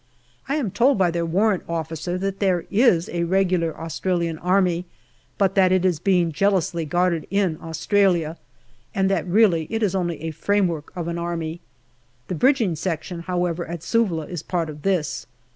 [0.49, 4.85] I am told by their warrant officer that there is a regular Australian Army,
[5.37, 8.39] but that it is being jealously guarded in Australia,
[8.95, 11.59] and that really it is only a framework of an army.
[12.29, 15.27] The bridging section, however, at Suvla is part of this.